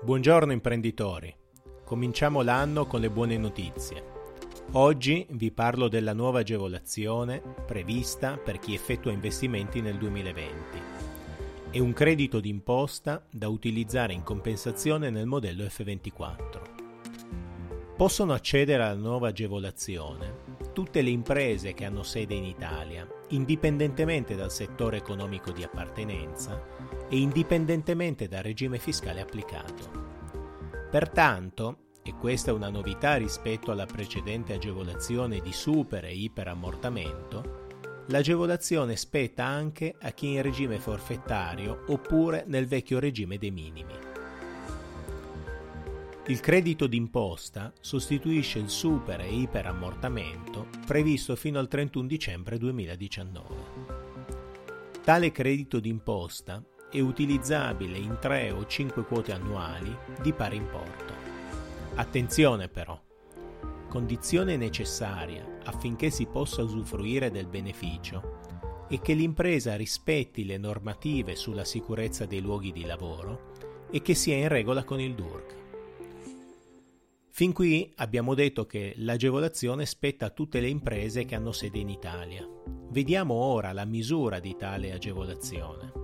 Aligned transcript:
Buongiorno 0.00 0.52
imprenditori, 0.52 1.34
cominciamo 1.84 2.42
l'anno 2.42 2.86
con 2.86 3.00
le 3.00 3.10
buone 3.10 3.36
notizie. 3.36 4.04
Oggi 4.72 5.26
vi 5.30 5.50
parlo 5.50 5.88
della 5.88 6.12
nuova 6.12 6.38
agevolazione 6.38 7.42
prevista 7.66 8.36
per 8.36 8.60
chi 8.60 8.74
effettua 8.74 9.10
investimenti 9.10 9.80
nel 9.80 9.98
2020 9.98 10.78
e 11.70 11.80
un 11.80 11.92
credito 11.92 12.38
d'imposta 12.38 13.26
da 13.28 13.48
utilizzare 13.48 14.12
in 14.12 14.22
compensazione 14.22 15.10
nel 15.10 15.26
modello 15.26 15.64
F24. 15.64 16.36
Possono 17.96 18.34
accedere 18.34 18.84
alla 18.84 18.94
nuova 18.94 19.28
agevolazione 19.28 20.46
tutte 20.72 21.02
le 21.02 21.10
imprese 21.10 21.74
che 21.74 21.84
hanno 21.84 22.04
sede 22.04 22.34
in 22.34 22.44
Italia, 22.44 23.04
indipendentemente 23.30 24.36
dal 24.36 24.52
settore 24.52 24.98
economico 24.98 25.50
di 25.50 25.64
appartenenza 25.64 26.97
e 27.08 27.18
indipendentemente 27.18 28.28
dal 28.28 28.42
regime 28.42 28.78
fiscale 28.78 29.20
applicato. 29.20 30.06
Pertanto, 30.90 31.88
e 32.02 32.14
questa 32.14 32.50
è 32.50 32.54
una 32.54 32.70
novità 32.70 33.16
rispetto 33.16 33.70
alla 33.70 33.84
precedente 33.84 34.54
agevolazione 34.54 35.40
di 35.40 35.52
super 35.52 36.04
e 36.06 36.14
iperammortamento, 36.14 37.66
l'agevolazione 38.06 38.96
spetta 38.96 39.44
anche 39.44 39.94
a 40.00 40.12
chi 40.12 40.28
è 40.28 40.36
in 40.36 40.42
regime 40.42 40.78
forfettario 40.78 41.84
oppure 41.88 42.44
nel 42.46 42.66
vecchio 42.66 42.98
regime 42.98 43.36
dei 43.36 43.50
minimi. 43.50 43.92
Il 46.28 46.40
credito 46.40 46.86
d'imposta 46.86 47.72
sostituisce 47.80 48.58
il 48.58 48.68
super 48.68 49.20
e 49.20 49.34
iperammortamento 49.34 50.68
previsto 50.86 51.36
fino 51.36 51.58
al 51.58 51.68
31 51.68 52.06
dicembre 52.06 52.58
2019. 52.58 53.54
Tale 55.02 55.32
credito 55.32 55.80
d'imposta 55.80 56.62
è 56.90 57.00
utilizzabile 57.00 57.98
in 57.98 58.18
3 58.20 58.50
o 58.52 58.66
5 58.66 59.04
quote 59.04 59.32
annuali 59.32 59.94
di 60.22 60.32
pari 60.32 60.56
importo. 60.56 61.12
Attenzione 61.94 62.68
però! 62.68 63.00
Condizione 63.88 64.56
necessaria 64.56 65.58
affinché 65.64 66.10
si 66.10 66.26
possa 66.26 66.62
usufruire 66.62 67.30
del 67.30 67.46
beneficio 67.46 68.38
è 68.88 69.00
che 69.00 69.12
l'impresa 69.12 69.76
rispetti 69.76 70.46
le 70.46 70.56
normative 70.56 71.36
sulla 71.36 71.64
sicurezza 71.64 72.24
dei 72.24 72.40
luoghi 72.40 72.72
di 72.72 72.84
lavoro 72.84 73.52
e 73.90 74.00
che 74.00 74.14
sia 74.14 74.36
in 74.36 74.48
regola 74.48 74.84
con 74.84 75.00
il 75.00 75.14
DURC. 75.14 75.56
Fin 77.30 77.52
qui 77.52 77.92
abbiamo 77.96 78.34
detto 78.34 78.66
che 78.66 78.94
l'agevolazione 78.96 79.86
spetta 79.86 80.26
a 80.26 80.30
tutte 80.30 80.60
le 80.60 80.68
imprese 80.68 81.24
che 81.24 81.34
hanno 81.34 81.52
sede 81.52 81.78
in 81.78 81.88
Italia. 81.88 82.44
Vediamo 82.90 83.34
ora 83.34 83.72
la 83.72 83.84
misura 83.84 84.40
di 84.40 84.56
tale 84.56 84.92
agevolazione. 84.92 85.97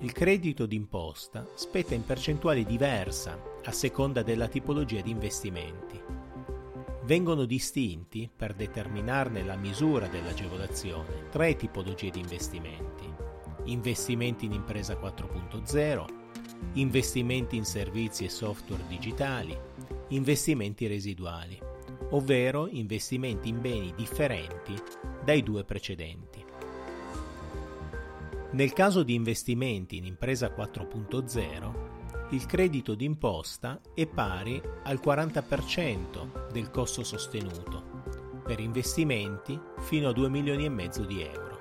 Il 0.00 0.12
credito 0.12 0.66
d'imposta 0.66 1.46
spetta 1.54 1.94
in 1.94 2.04
percentuale 2.04 2.64
diversa 2.64 3.40
a 3.64 3.72
seconda 3.72 4.22
della 4.22 4.46
tipologia 4.46 5.00
di 5.00 5.10
investimenti. 5.10 6.00
Vengono 7.04 7.44
distinti, 7.44 8.30
per 8.34 8.54
determinarne 8.54 9.42
la 9.42 9.56
misura 9.56 10.06
dell'agevolazione, 10.06 11.28
tre 11.30 11.56
tipologie 11.56 12.10
di 12.10 12.20
investimenti. 12.20 13.12
Investimenti 13.64 14.44
in 14.44 14.52
impresa 14.52 14.94
4.0, 14.94 16.04
investimenti 16.74 17.56
in 17.56 17.64
servizi 17.64 18.24
e 18.24 18.28
software 18.28 18.84
digitali 18.86 19.56
investimenti 20.08 20.86
residuali, 20.86 21.58
ovvero 22.10 22.66
investimenti 22.68 23.48
in 23.48 23.60
beni 23.60 23.92
differenti 23.94 24.74
dai 25.22 25.42
due 25.42 25.64
precedenti. 25.64 26.47
Nel 28.50 28.72
caso 28.72 29.02
di 29.02 29.14
investimenti 29.14 29.98
in 29.98 30.04
impresa 30.04 30.48
4.0, 30.48 32.30
il 32.30 32.46
credito 32.46 32.94
d'imposta 32.94 33.80
è 33.94 34.06
pari 34.06 34.60
al 34.84 35.00
40% 35.04 36.50
del 36.50 36.70
costo 36.70 37.04
sostenuto 37.04 38.40
per 38.44 38.60
investimenti 38.60 39.60
fino 39.80 40.08
a 40.08 40.12
2 40.12 40.28
milioni 40.30 40.64
e 40.64 40.70
mezzo 40.70 41.04
di 41.04 41.22
euro 41.22 41.58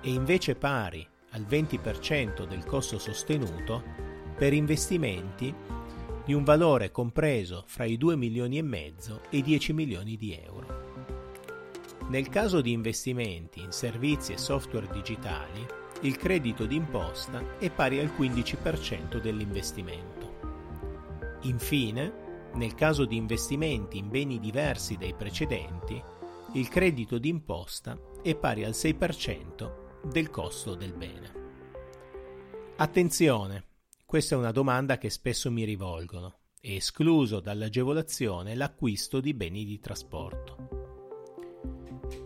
e 0.00 0.10
invece 0.10 0.54
pari 0.54 1.06
al 1.30 1.42
20% 1.42 2.46
del 2.46 2.64
costo 2.64 2.98
sostenuto 2.98 3.82
per 4.36 4.52
investimenti 4.52 5.52
di 6.24 6.32
un 6.32 6.44
valore 6.44 6.92
compreso 6.92 7.64
fra 7.66 7.84
i 7.84 7.96
2 7.96 8.14
milioni 8.14 8.58
e 8.58 8.62
mezzo 8.62 9.22
e 9.30 9.38
i 9.38 9.42
10 9.42 9.72
milioni 9.72 10.16
di 10.16 10.32
euro. 10.32 10.86
Nel 12.08 12.28
caso 12.28 12.60
di 12.60 12.72
investimenti 12.72 13.60
in 13.60 13.72
servizi 13.72 14.32
e 14.32 14.38
software 14.38 14.88
digitali, 14.92 15.66
il 16.02 16.16
credito 16.16 16.64
d'imposta 16.64 17.58
è 17.58 17.70
pari 17.70 17.98
al 17.98 18.12
15% 18.16 19.20
dell'investimento. 19.20 20.16
Infine, 21.42 22.50
nel 22.54 22.74
caso 22.74 23.04
di 23.04 23.16
investimenti 23.16 23.98
in 23.98 24.08
beni 24.08 24.38
diversi 24.38 24.96
dai 24.96 25.14
precedenti, 25.14 26.00
il 26.54 26.68
credito 26.68 27.18
d'imposta 27.18 27.98
è 28.22 28.36
pari 28.36 28.64
al 28.64 28.72
6% 28.72 29.72
del 30.04 30.30
costo 30.30 30.74
del 30.74 30.92
bene. 30.92 31.32
Attenzione! 32.76 33.64
Questa 34.06 34.36
è 34.36 34.38
una 34.38 34.52
domanda 34.52 34.98
che 34.98 35.10
spesso 35.10 35.50
mi 35.50 35.64
rivolgono. 35.64 36.38
È 36.60 36.70
escluso 36.70 37.40
dall'agevolazione 37.40 38.54
l'acquisto 38.54 39.20
di 39.20 39.34
beni 39.34 39.64
di 39.64 39.78
trasporto. 39.80 40.77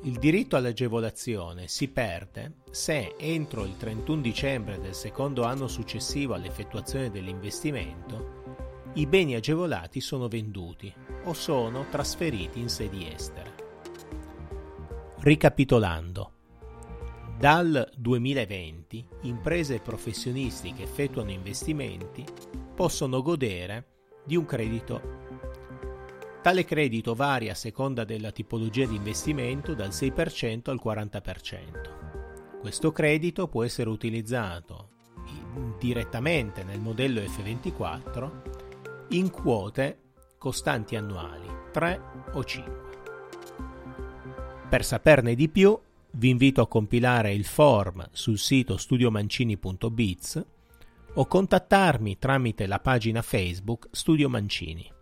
Il 0.05 0.19
diritto 0.19 0.57
all'agevolazione 0.57 1.69
si 1.69 1.87
perde 1.89 2.55
se 2.73 3.15
entro 3.17 3.65
il 3.65 3.77
31 3.77 4.21
dicembre 4.21 4.81
del 4.81 4.95
secondo 4.95 5.45
anno 5.45 5.69
successivo 5.69 6.35
all'effettuazione 6.35 7.11
dell'investimento 7.11 8.41
i 8.95 9.07
beni 9.07 9.37
agevolati 9.37 10.01
sono 10.01 10.27
venduti 10.27 10.93
o 11.25 11.33
sono 11.33 11.87
trasferiti 11.89 12.59
in 12.59 12.69
sedi 12.69 13.09
estere. 13.11 13.55
Ricapitolando, 15.21 16.33
dal 17.39 17.89
2020 17.97 19.09
imprese 19.23 19.77
e 19.77 19.81
professionisti 19.81 20.73
che 20.73 20.83
effettuano 20.83 21.31
investimenti 21.31 22.25
possono 22.75 23.23
godere 23.23 23.87
di 24.25 24.37
un 24.37 24.45
credito. 24.45 25.22
Tale 26.43 26.65
credito 26.65 27.15
varia 27.15 27.53
a 27.53 27.55
seconda 27.55 28.03
della 28.03 28.33
tipologia 28.33 28.85
di 28.85 28.97
investimento 28.97 29.75
dal 29.75 29.91
6% 29.91 30.71
al 30.71 30.81
40%. 30.85 32.59
Questo 32.59 32.91
credito 32.91 33.47
può 33.47 33.63
essere 33.63 33.89
utilizzato 33.89 34.89
direttamente 35.79 36.65
nel 36.65 36.81
modello 36.81 37.21
F24 37.21 38.31
in 39.11 39.31
quote 39.31 39.99
costanti 40.37 40.97
annuali 40.97 41.47
3 41.71 42.01
o 42.33 42.43
5. 42.43 42.81
Per 44.69 44.85
saperne 44.85 45.37
di 45.37 45.49
più 45.49 45.79
vi 46.11 46.29
invito 46.29 46.61
a 46.61 46.67
compilare 46.67 47.33
il 47.33 47.45
form 47.45 48.09
sul 48.11 48.39
sito 48.39 48.77
studiomancini.biz 48.77 50.45
o 51.15 51.25
contattarmi 51.25 52.19
tramite 52.19 52.67
la 52.67 52.81
pagina 52.81 53.23
Facebook 53.23 53.87
Studio 53.93 54.29
Mancini. 54.29 55.01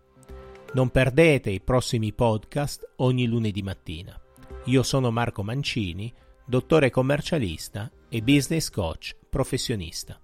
Non 0.73 0.89
perdete 0.89 1.49
i 1.49 1.59
prossimi 1.59 2.13
podcast 2.13 2.93
ogni 2.97 3.25
lunedì 3.25 3.61
mattina. 3.61 4.17
Io 4.65 4.83
sono 4.83 5.11
Marco 5.11 5.43
Mancini, 5.43 6.13
dottore 6.45 6.89
commercialista 6.89 7.91
e 8.07 8.21
business 8.21 8.69
coach 8.69 9.13
professionista. 9.29 10.17